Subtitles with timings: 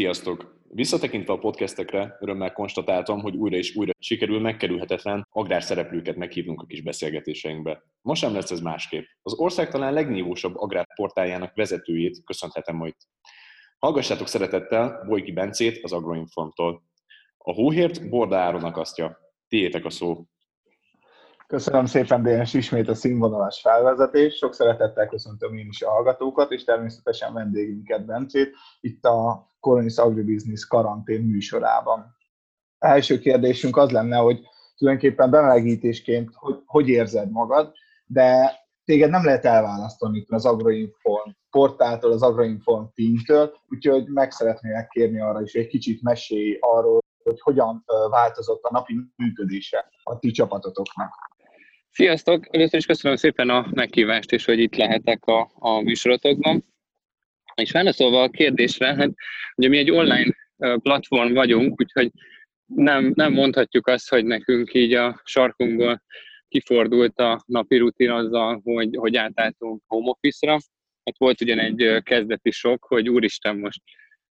[0.00, 0.58] Sziasztok!
[0.68, 6.82] Visszatekintve a podcastekre, örömmel konstatáltam, hogy újra és újra sikerül megkerülhetetlen agrárszereplőket meghívnunk a kis
[6.82, 7.82] beszélgetéseinkbe.
[8.02, 9.04] Most sem lesz ez másképp.
[9.22, 12.94] Az ország talán legnívósabb agrárportáljának vezetőjét köszönhetem majd.
[13.78, 16.82] Hallgassátok szeretettel Bojki Bencét az Agroinformtól.
[17.38, 19.18] A hóhért Borda Áron akasztja.
[19.48, 20.24] Tiétek a szó.
[21.46, 24.36] Köszönöm szépen, Dénes, ismét a színvonalas felvezetés.
[24.36, 30.66] Sok szeretettel köszöntöm én is a hallgatókat, és természetesen vendégünket, Bencét, itt a Coronis Agribusiness
[30.66, 32.16] karantén műsorában.
[32.78, 34.40] Első kérdésünk az lenne, hogy
[34.76, 37.72] tulajdonképpen bemelegítésként hogy, hogy érzed magad,
[38.06, 45.20] de téged nem lehet elválasztani az Agroinform portáltól, az Agroinform teamtől, úgyhogy meg szeretnélek kérni
[45.20, 50.30] arra is, hogy egy kicsit mesélj arról, hogy hogyan változott a napi működése a ti
[50.30, 51.12] csapatotoknak.
[51.90, 52.54] Sziasztok!
[52.54, 56.64] Először is köszönöm szépen a meghívást, és hogy itt lehetek a, a műsorotokban.
[57.60, 59.10] És válaszolva a kérdésre, hát
[59.54, 62.10] ugye mi egy online platform vagyunk, úgyhogy
[62.66, 66.02] nem, nem mondhatjuk azt, hogy nekünk így a sarkunkból
[66.48, 70.52] kifordult a napi rutin azzal, hogy, hogy átálltunk home office-ra.
[71.04, 73.80] Hát volt ugyan egy kezdeti sok, hogy úristen most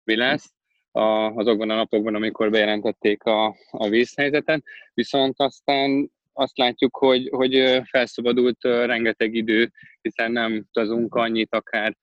[0.03, 0.53] mi lesz
[0.91, 8.63] azokban a napokban, amikor bejelentették a, a vízhelyzetet, viszont aztán azt látjuk, hogy, hogy felszabadult
[8.63, 9.71] rengeteg idő,
[10.01, 11.95] hiszen nem utazunk annyit akár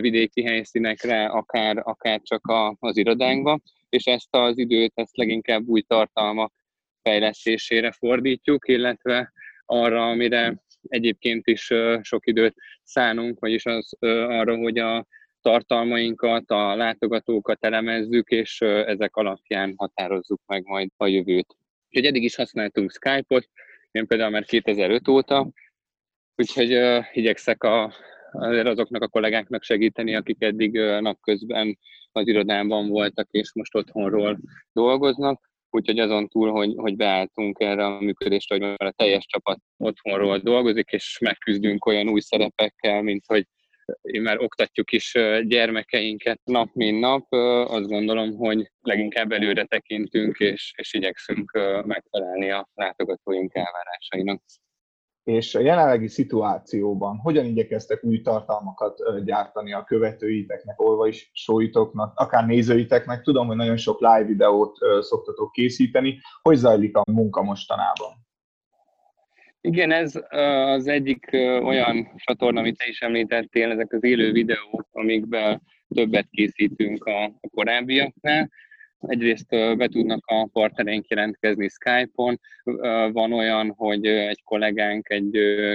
[0.00, 5.82] vidéki helyszínekre, akár, akár csak a, az irodánkba, és ezt az időt ezt leginkább új
[5.82, 6.52] tartalmak
[7.02, 9.32] fejlesztésére fordítjuk, illetve
[9.64, 15.06] arra, amire egyébként is sok időt szánunk, vagyis az arra, hogy a
[15.40, 21.56] tartalmainkat, a látogatókat elemezzük, és ezek alapján határozzuk meg majd a jövőt.
[21.88, 23.48] Úgyhogy eddig is használtunk Skype-ot,
[23.90, 25.50] én például már 2005 óta,
[26.34, 27.92] úgyhogy uh, igyekszek a,
[28.66, 31.78] azoknak a kollégáknak segíteni, akik eddig napközben
[32.12, 34.38] az irodában voltak, és most otthonról
[34.72, 35.46] dolgoznak.
[35.70, 40.90] Úgyhogy azon túl, hogy, hogy beálltunk erre a működésre, hogy a teljes csapat otthonról dolgozik,
[40.90, 43.46] és megküzdünk olyan új szerepekkel, mint hogy
[44.20, 47.32] már oktatjuk is gyermekeinket nap, mint nap,
[47.68, 51.50] azt gondolom, hogy leginkább előre tekintünk, és, és igyekszünk
[51.84, 54.42] megfelelni a látogatóink elvárásainak.
[55.28, 63.22] És a jelenlegi szituációban hogyan igyekeztek új tartalmakat gyártani a követőiteknek, olvasóitoknak, akár nézőiteknek?
[63.22, 66.18] Tudom, hogy nagyon sok live videót szoktatok készíteni.
[66.42, 68.12] Hogy zajlik a munka mostanában?
[69.60, 71.28] Igen, ez az egyik
[71.62, 78.50] olyan csatorna, amit te is említettél, ezek az élő videók, amikben többet készítünk a, korábbiaknál.
[79.00, 82.40] Egyrészt be tudnak a partnereink jelentkezni Skype-on,
[83.12, 85.30] van olyan, hogy egy kollégánk egy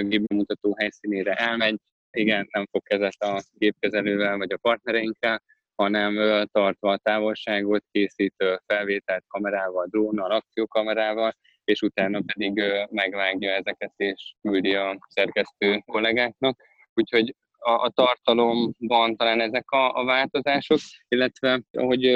[0.08, 1.80] gépbemutató helyszínére elmegy,
[2.10, 5.42] igen, nem fog kezet a gépkezelővel vagy a partnereinkkel,
[5.74, 6.14] hanem
[6.52, 8.34] tartva a távolságot készít
[8.66, 11.32] felvételt kamerával, drónnal, akciókamerával,
[11.64, 16.62] és utána pedig megvágja ezeket és küldi a szerkesztő kollégáknak.
[16.94, 22.10] Úgyhogy a, a tartalomban talán ezek a, a változások, illetve ahogy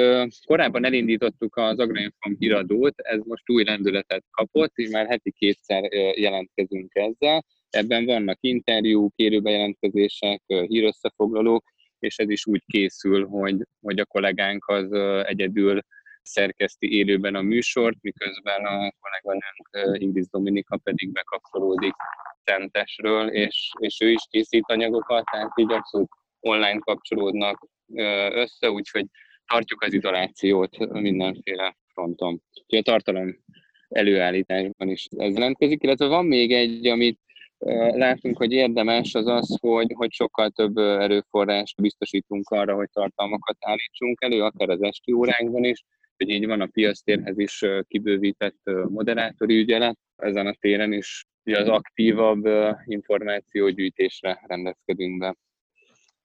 [0.45, 5.83] korábban elindítottuk az Agroinform híradót, ez most új lendületet kapott, és már heti kétszer
[6.17, 7.45] jelentkezünk ezzel.
[7.69, 11.63] Ebben vannak interjúk, élőbejelentkezések, hírösszefoglalók,
[11.99, 14.91] és ez is úgy készül, hogy, hogy a kollégánk az
[15.23, 15.81] egyedül
[16.21, 21.93] szerkeszti élőben a műsort, miközben a kolléganőnk Ingrid Dominika pedig bekapcsolódik
[22.43, 26.09] Szentesről, és, és ő is készít anyagokat, tehát így abszolút
[26.39, 27.67] online kapcsolódnak
[28.33, 29.05] össze, úgyhogy
[29.45, 32.41] tartjuk az izolációt mindenféle fronton.
[32.53, 33.35] Úgyhogy a tartalom
[33.89, 37.19] előállításban is ez jelentkezik, illetve van még egy, amit
[37.91, 44.21] látunk, hogy érdemes, az az, hogy, hogy sokkal több erőforrást biztosítunk arra, hogy tartalmakat állítsunk
[44.21, 45.83] elő, akár az esti óránkban is,
[46.19, 48.59] hogy így van a piasztérhez is kibővített
[48.89, 52.45] moderátori ügyelet, ezen a téren is az aktívabb
[52.85, 55.35] információgyűjtésre rendezkedünk be.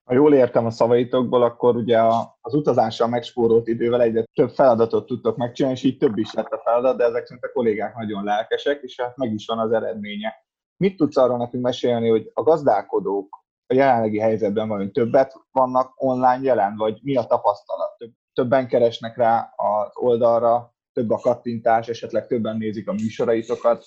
[0.03, 1.99] Ha jól értem a szavaitokból, akkor ugye
[2.41, 6.61] az utazással megspórolt idővel egyre több feladatot tudtok megcsinálni, és így több is lett a
[6.63, 10.33] feladat, de ezek szerint a kollégák nagyon lelkesek, és hát meg is van az eredménye.
[10.77, 16.39] Mit tudsz arról nekünk mesélni, hogy a gazdálkodók a jelenlegi helyzetben vajon többet vannak online
[16.41, 17.97] jelen, vagy mi a tapasztalat?
[17.97, 23.85] Több többen keresnek rá az oldalra, több a kattintás, esetleg többen nézik a műsoraitokat.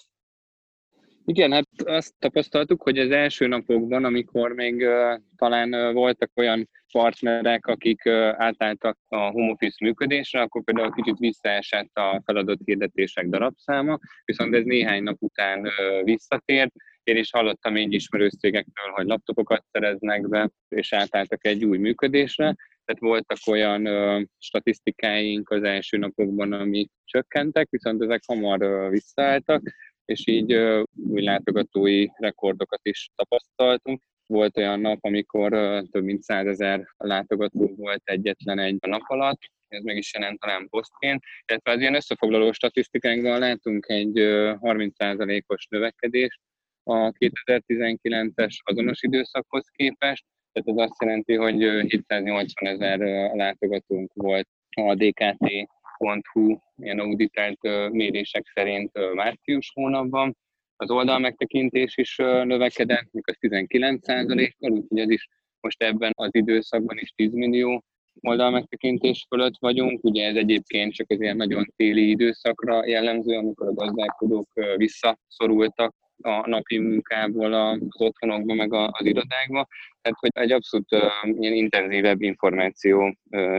[1.24, 6.68] Igen, hát azt tapasztaltuk, hogy az első napokban, amikor még uh, talán uh, voltak olyan
[6.92, 13.28] partnerek, akik uh, átálltak a home office működésre, akkor például kicsit visszaesett a feladott hirdetések
[13.28, 16.72] darabszáma, viszont ez néhány nap után uh, visszatért.
[17.02, 22.56] Én is hallottam így ismerős cégektől, hogy laptopokat szereznek be, és átálltak egy új működésre,
[22.88, 29.62] tehát voltak olyan ö, statisztikáink az első napokban, amik csökkentek, viszont ezek hamar ö, visszaálltak,
[30.04, 34.02] és így ö, új látogatói rekordokat is tapasztaltunk.
[34.26, 39.82] Volt olyan nap, amikor ö, több mint százezer látogató volt egyetlen egy nap alatt, ez
[39.82, 46.40] meg is jelent talán posztként, illetve az ilyen összefoglaló statisztikánkban látunk egy 30%-os növekedést
[46.82, 51.58] a 2019-es azonos időszakhoz képest, tehát ez azt jelenti, hogy
[51.88, 52.98] 780 ezer
[53.34, 60.36] látogatónk volt a dkt.hu ilyen auditált mérések szerint március hónapban.
[60.76, 65.28] Az oldal megtekintés is növekedett, az 19% kal úgyhogy ez is
[65.60, 67.84] most ebben az időszakban is 10 millió
[68.20, 70.04] oldal megtekintés fölött vagyunk.
[70.04, 76.48] Ugye ez egyébként csak az ilyen nagyon téli időszakra jellemző, amikor a gazdálkodók visszaszorultak a
[76.48, 79.66] napi munkából az otthonokba, meg az irodákba.
[80.00, 80.90] Tehát, hogy egy abszolút
[81.22, 83.16] ilyen intenzívebb információ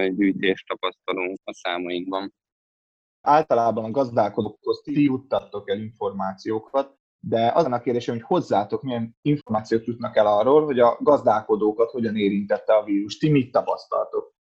[0.09, 2.33] gyűjtést tapasztalunk a számainkban.
[3.21, 9.85] Általában a gazdálkodókhoz ti juttattok el információkat, de az a kérdésem, hogy hozzátok milyen információt
[9.85, 13.17] jutnak el arról, hogy a gazdálkodókat hogyan érintette a vírus.
[13.17, 14.37] Ti mit tapasztaltok?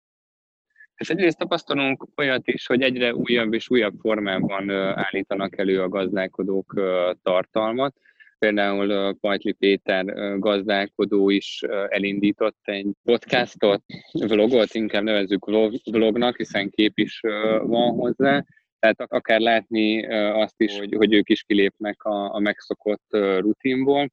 [0.95, 6.81] Hát egyrészt tapasztalunk olyat is, hogy egyre újabb és újabb formában állítanak elő a gazdálkodók
[7.23, 7.95] tartalmat.
[8.39, 10.05] Például Pajtli Péter
[10.39, 15.45] gazdálkodó is elindított egy podcastot, vlogot, inkább nevezzük
[15.83, 17.19] vlognak, hiszen kép is
[17.63, 18.43] van hozzá.
[18.79, 24.11] Tehát akár látni azt is, hogy, hogy ők is kilépnek a, a megszokott rutinból.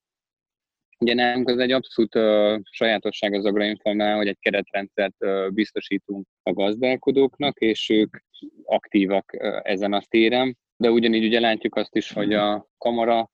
[1.03, 6.53] Ugye nálunk ez egy abszolút uh, sajátosság az agroinformnál, hogy egy keretrendszert uh, biztosítunk a
[6.53, 8.17] gazdálkodóknak, és ők
[8.65, 10.59] aktívak uh, ezen a téren.
[10.77, 13.29] De ugyanígy ugye látjuk azt is, hogy a kamara uh,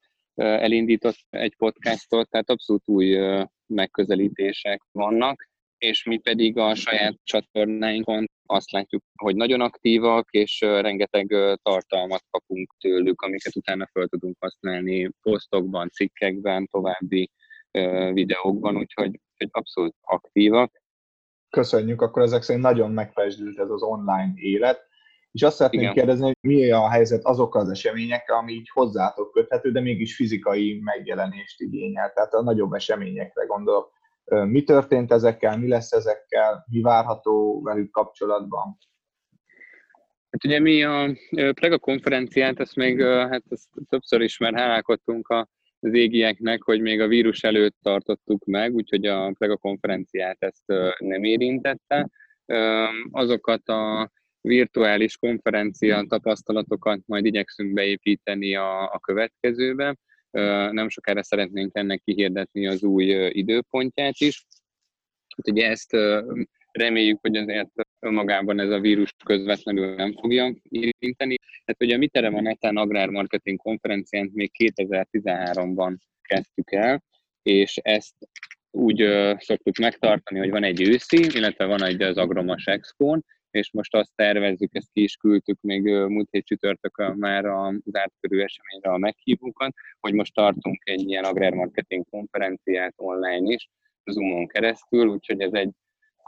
[0.44, 5.48] elindított egy podcastot, tehát abszolút új uh, megközelítések vannak,
[5.78, 11.26] és mi pedig a saját csatornáinkon azt látjuk, hogy nagyon aktívak, és rengeteg
[11.62, 17.30] tartalmat kapunk tőlük, amiket utána fel tudunk használni posztokban, cikkekben, további
[18.12, 20.82] videókban, úgyhogy, úgyhogy abszolút aktívak.
[21.50, 24.86] Köszönjük, akkor ezek szerint nagyon megfesdült ez az online élet.
[25.32, 25.92] És azt szeretném Igen.
[25.92, 30.80] kérdezni, hogy mi a helyzet azokkal az eseményekkel, ami így hozzátok köthető, de mégis fizikai
[30.84, 33.92] megjelenést igényel, tehát a nagyobb eseményekre gondolok.
[34.24, 38.78] Mi történt ezekkel, mi lesz ezekkel, mi várható velük kapcsolatban?
[40.30, 41.16] Hát ugye mi a
[41.52, 45.48] Prega konferenciát, ezt még hát ezt többször is már hálálkodtunk a
[45.80, 50.64] az égieknek, hogy még a vírus előtt tartottuk meg, úgyhogy a Plega konferenciát ezt
[50.98, 52.08] nem érintette.
[53.10, 54.10] Azokat a
[54.40, 59.96] virtuális konferencia tapasztalatokat majd igyekszünk beépíteni a, a következőbe.
[60.70, 64.46] Nem sokára szeretnénk ennek kihirdetni az új időpontját is.
[65.46, 65.96] Ugye ezt
[66.70, 71.36] reméljük, hogy azért önmagában ez a vírus közvetlenül nem fogja érinteni.
[71.64, 77.02] Hát ugye a Mitere van Etán Agrármarketing konferencián még 2013-ban kezdtük el,
[77.42, 78.14] és ezt
[78.70, 79.04] úgy
[79.38, 83.16] szoktuk megtartani, hogy van egy őszi, illetve van egy az Agromas expo
[83.50, 88.40] és most azt tervezzük, ezt ki is küldtük még múlt hét csütörtökön már az ártkörű
[88.40, 93.68] eseményre a meghívókat, hogy most tartunk egy ilyen agrármarketing konferenciát online is,
[94.04, 95.70] Zoomon keresztül, úgyhogy ez egy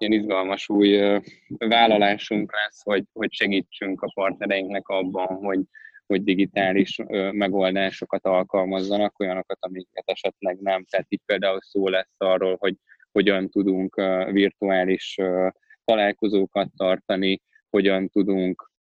[0.00, 1.21] ilyen izgalmas új
[1.59, 5.61] vállalásunk lesz, hogy, hogy segítsünk a partnereinknek abban, hogy,
[6.07, 6.99] hogy digitális
[7.33, 10.85] megoldásokat alkalmazzanak, olyanokat, amiket esetleg nem.
[10.85, 12.75] Tehát itt például szó lesz arról, hogy
[13.12, 15.16] hogyan tudunk virtuális
[15.85, 18.71] találkozókat tartani, hogyan tudunk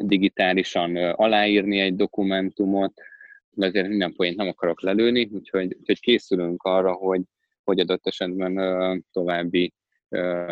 [0.00, 2.92] digitálisan aláírni egy dokumentumot,
[3.50, 7.22] de azért minden point nem akarok lelőni, úgyhogy, úgyhogy készülünk arra, hogy,
[7.64, 9.72] hogy adott esetben további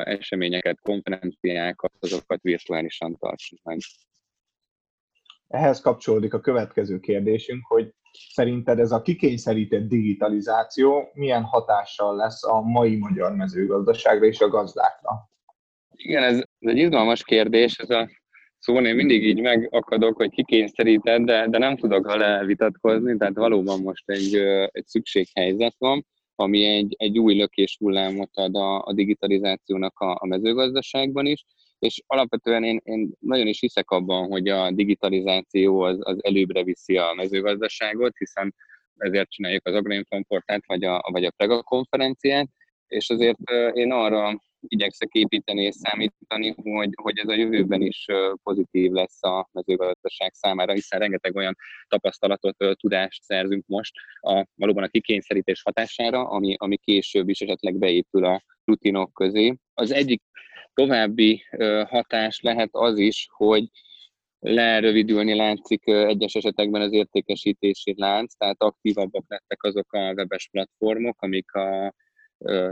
[0.05, 3.79] eseményeket, konferenciákat, azokat virtuálisan tartsunk meg.
[5.49, 7.95] Ehhez kapcsolódik a következő kérdésünk, hogy
[8.33, 15.31] szerinted ez a kikényszerített digitalizáció milyen hatással lesz a mai magyar mezőgazdaságra és a gazdákra?
[15.95, 18.09] Igen, ez, ez egy izgalmas kérdés, ez a
[18.59, 23.81] szó, én mindig így megakadok, hogy kikényszerített, de, de nem tudok vele vitatkozni, tehát valóban
[23.81, 24.35] most egy,
[24.71, 26.07] egy szükséghelyzet van
[26.39, 31.45] ami egy, egy új lökés hullámot ad a, a digitalizációnak a, a mezőgazdaságban is,
[31.79, 36.97] és alapvetően én, én nagyon is hiszek abban, hogy a digitalizáció az, az előbbre viszi
[36.97, 38.55] a mezőgazdaságot, hiszen
[38.97, 42.49] ezért csináljuk az Agroinform portált, vagy a, vagy a Prega konferenciát,
[42.87, 43.39] és azért
[43.73, 48.07] én arra igyekszek építeni és számítani, hogy, hogy ez a jövőben is
[48.43, 51.57] pozitív lesz a mezőgazdaság számára, hiszen rengeteg olyan
[51.89, 58.25] tapasztalatot, tudást szerzünk most a, valóban a kikényszerítés hatására, ami, ami később is esetleg beépül
[58.25, 59.55] a rutinok közé.
[59.75, 60.23] Az egyik
[60.75, 61.43] további
[61.87, 63.69] hatás lehet az is, hogy
[64.41, 71.53] lerövidülni látszik egyes esetekben az értékesítési lánc, tehát aktívabbak lettek azok a webes platformok, amik
[71.53, 71.95] a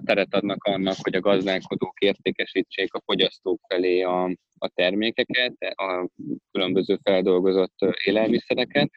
[0.05, 4.25] teret adnak annak, hogy a gazdálkodók értékesítsék a fogyasztók felé a,
[4.59, 6.09] a termékeket, a
[6.51, 8.91] különböző feldolgozott élelmiszereket,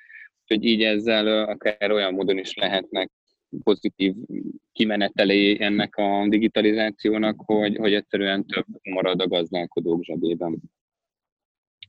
[0.47, 3.11] hogy így ezzel akár olyan módon is lehetnek
[3.63, 4.15] pozitív
[4.71, 10.57] kimenetelé ennek a digitalizációnak, hogy, hogy egyszerűen több marad a gazdálkodók zsebében.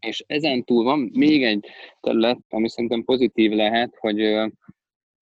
[0.01, 1.67] És ezen túl van még egy
[2.01, 4.51] terület, ami szerintem pozitív lehet, hogy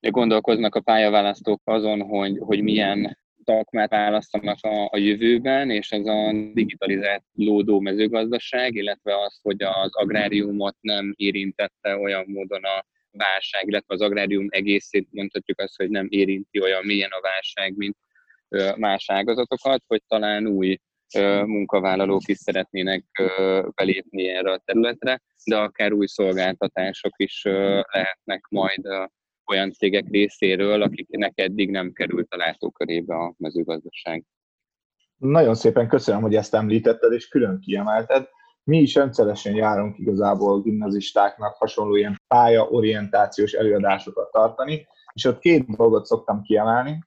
[0.00, 6.32] gondolkoznak a pályaválasztók azon, hogy, hogy milyen takmát választanak a, a jövőben, és ez a
[6.52, 13.94] digitalizált lódó mezőgazdaság, illetve az, hogy az agráriumot nem érintette olyan módon a válság, illetve
[13.94, 17.96] az agrárium egészét mondhatjuk azt, hogy nem érinti olyan mélyen a válság, mint
[18.76, 20.78] más ágazatokat, hogy talán új
[21.44, 23.04] munkavállalók is szeretnének
[23.74, 27.42] belépni erre a területre, de akár új szolgáltatások is
[27.90, 28.86] lehetnek majd
[29.46, 34.24] olyan cégek részéről, akiknek eddig nem került a látókörébe a mezőgazdaság.
[35.16, 38.28] Nagyon szépen köszönöm, hogy ezt említetted, és külön kiemelted.
[38.64, 46.06] Mi is rendszeresen járunk igazából gimnazistáknak hasonló ilyen pályaorientációs előadásokat tartani, és ott két dolgot
[46.06, 46.98] szoktam kiemelni.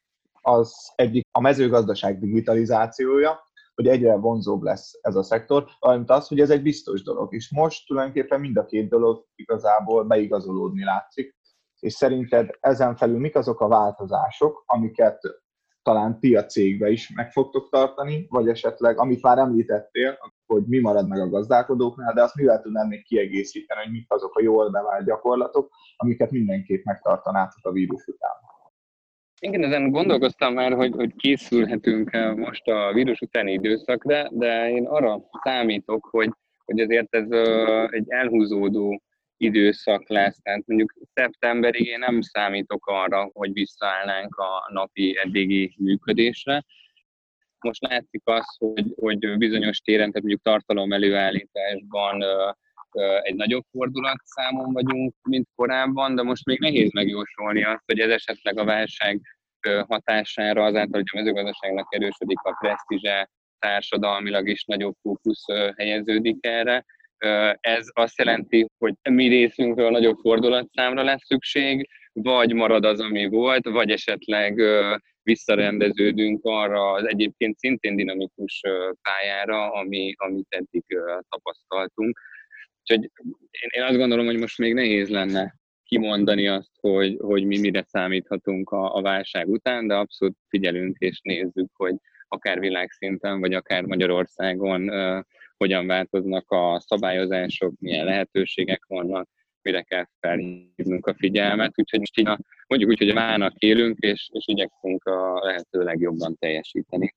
[0.41, 3.39] Az egyik a mezőgazdaság digitalizációja,
[3.75, 7.33] hogy egyre vonzóbb lesz ez a szektor, valamint az, hogy ez egy biztos dolog.
[7.33, 11.35] És most tulajdonképpen mind a két dolog igazából beigazolódni látszik.
[11.79, 15.19] És szerinted ezen felül mik azok a változások, amiket
[15.81, 20.79] talán ti a cégbe is meg fogtok tartani, vagy esetleg, amit már említettél, hogy mi
[20.79, 24.69] marad meg a gazdálkodóknál, de azt mivel tudnám még kiegészíteni, hogy mik azok a jól
[24.69, 28.31] bevált gyakorlatok, amiket mindenképp megtartanátok a vírus után.
[29.41, 35.19] Igen, ezen gondolkoztam már, hogy, hogy készülhetünk most a vírus utáni időszakra, de én arra
[35.43, 36.33] számítok, hogy,
[36.65, 37.27] hogy azért ez
[37.89, 39.01] egy elhúzódó
[39.39, 40.39] időszak lesz.
[40.41, 46.65] Tehát mondjuk szeptemberig én nem számítok arra, hogy visszaállnánk a napi eddigi működésre.
[47.59, 52.23] Most látszik az, hogy, hogy bizonyos téren, tehát mondjuk tartalom előállításban
[53.21, 58.09] egy nagyobb fordulat számon vagyunk, mint korábban, de most még nehéz megjósolni azt, hogy ez
[58.09, 59.21] esetleg a válság
[59.87, 63.29] hatására azáltal, hogy a mezőgazdaságnak erősödik a presztízse,
[63.59, 66.85] társadalmilag is nagyobb fókusz helyeződik erre.
[67.59, 73.65] Ez azt jelenti, hogy mi részünkről nagyobb fordulatszámra lesz szükség, vagy marad az, ami volt,
[73.69, 74.61] vagy esetleg
[75.23, 78.61] visszarendeződünk arra az egyébként szintén dinamikus
[79.01, 80.83] pályára, ami, amit eddig
[81.29, 82.19] tapasztaltunk.
[82.79, 83.11] Úgyhogy
[83.51, 87.83] én, én azt gondolom, hogy most még nehéz lenne kimondani azt, hogy, hogy mi mire
[87.87, 91.95] számíthatunk a, a válság után, de abszolút figyelünk és nézzük, hogy
[92.27, 94.89] akár világszinten, vagy akár Magyarországon
[95.59, 99.29] hogyan változnak a szabályozások, milyen lehetőségek vannak,
[99.61, 101.71] mire kell felhívnunk a figyelmet.
[101.75, 105.83] Úgyhogy most így a, mondjuk úgy, hogy a mának élünk, és, és igyekszünk a lehető
[105.83, 107.13] legjobban teljesíteni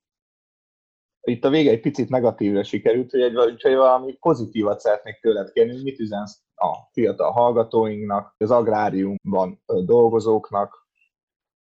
[1.24, 5.82] itt a vége egy picit negatívra sikerült, hogy egy, hogy valami pozitívat szeretnék tőled kérni,
[5.82, 10.86] mit üzensz a fiatal hallgatóinknak, az agráriumban dolgozóknak?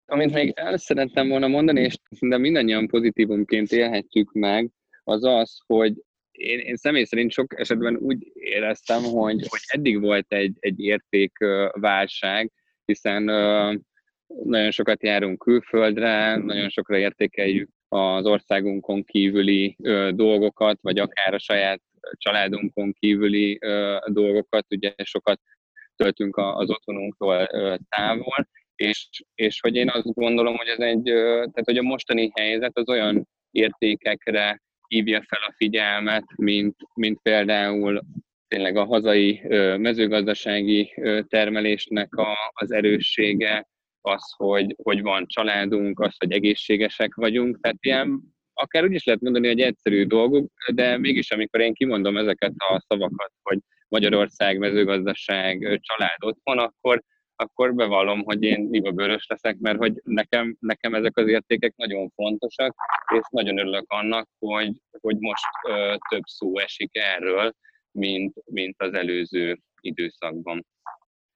[0.06, 4.72] Amit még el szerettem volna mondani, és szerintem mindannyian pozitívumként élhetjük meg,
[5.04, 6.04] az az, hogy
[6.39, 12.51] én, én személy szerint sok esetben úgy éreztem, hogy, hogy eddig volt egy, egy értékválság,
[12.86, 13.24] hiszen
[14.43, 19.75] nagyon sokat járunk külföldre, nagyon sokra értékeljük az országunkon kívüli
[20.12, 21.81] dolgokat, vagy akár a saját
[22.12, 23.60] családunkon kívüli
[24.05, 25.41] dolgokat, ugye sokat
[25.96, 27.48] töltünk az otthonunktól
[27.89, 32.77] távol, és, és hogy én azt gondolom, hogy ez egy, tehát hogy a mostani helyzet
[32.77, 38.01] az olyan értékekre hívja fel a figyelmet, mint, mint például
[38.48, 39.41] tényleg a hazai
[39.77, 40.93] mezőgazdasági
[41.27, 43.67] termelésnek a, az erőssége,
[44.01, 48.22] az, hogy, hogy van családunk, az, hogy egészségesek vagyunk, tehát ilyen
[48.53, 52.84] akár úgy is lehet mondani, hogy egyszerű dolgok, de mégis amikor én kimondom ezeket a
[52.88, 57.03] szavakat, hogy Magyarország, mezőgazdaság, család otthon, akkor,
[57.39, 62.75] akkor bevallom, hogy én libabőrös leszek, mert hogy nekem, nekem ezek az értékek nagyon fontosak,
[63.13, 67.53] és nagyon örülök annak, hogy, hogy most ö, több szó esik erről,
[67.91, 70.65] mint, mint az előző időszakban.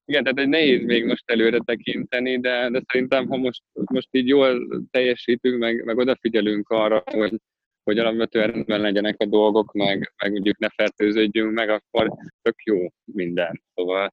[0.05, 4.27] Igen, tehát egy nehéz még most előre tekinteni, de, de szerintem, ha most, most így
[4.27, 7.39] jól teljesítünk, meg, meg odafigyelünk arra, hogy,
[7.83, 12.87] hogy alapvetően rendben legyenek a dolgok, meg, meg mondjuk ne fertőződjünk meg, akkor tök jó
[13.05, 13.63] minden.
[13.75, 14.11] Szóval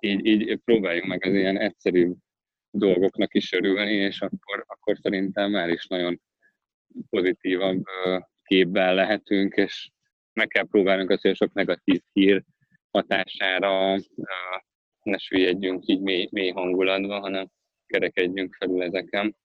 [0.00, 2.12] így, így próbáljunk meg az ilyen egyszerű
[2.70, 6.20] dolgoknak is örülni, és akkor, akkor szerintem már is nagyon
[7.10, 7.82] pozitívabb
[8.42, 9.90] képben lehetünk, és
[10.32, 12.44] meg kell próbálnunk azt, hogy sok negatív hír
[12.90, 13.98] hatására
[15.02, 17.48] ne süllyedjünk így mély, mély hangulatba, hanem
[17.86, 19.36] kerekedjünk felül ezeken.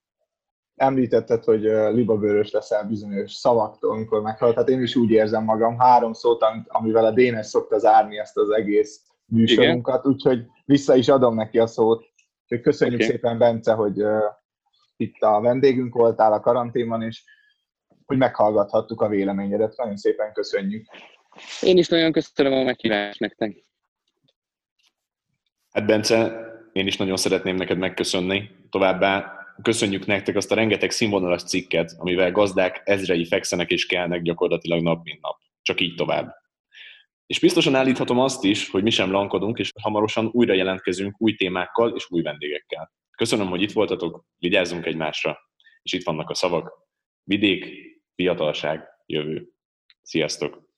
[0.75, 1.61] Említetted, hogy
[1.95, 4.55] libabőrös leszel bizonyos szavaktól, amikor meghallott.
[4.55, 8.49] Hát én is úgy érzem magam, három szót, amivel a Dénes szokta zárni ezt az
[8.49, 10.11] egész műsorunkat, Igen.
[10.11, 12.05] úgyhogy vissza is adom neki a szót.
[12.41, 13.11] Úgyhogy köszönjük okay.
[13.11, 14.21] szépen, Bence, hogy uh,
[14.97, 17.23] itt a vendégünk voltál a karanténban, és
[18.05, 19.77] hogy meghallgathattuk a véleményedet.
[19.77, 20.85] Nagyon szépen köszönjük.
[21.61, 23.65] Én is nagyon köszönöm a meghívást nektek.
[25.71, 28.49] Hát Bence, én is nagyon szeretném neked megköszönni.
[28.69, 34.81] Továbbá köszönjük nektek azt a rengeteg színvonalas cikket, amivel gazdák ezrei fekszenek és kelnek gyakorlatilag
[34.81, 35.37] nap mint nap.
[35.61, 36.40] Csak így tovább.
[37.31, 41.95] És biztosan állíthatom azt is, hogy mi sem lankodunk, és hamarosan újra jelentkezünk új témákkal
[41.95, 42.91] és új vendégekkel.
[43.17, 45.37] Köszönöm, hogy itt voltatok, vigyázzunk egymásra,
[45.81, 46.71] és itt vannak a szavak.
[47.23, 47.65] Vidék,
[48.15, 49.49] fiatalság, jövő.
[50.01, 50.70] Sziasztok!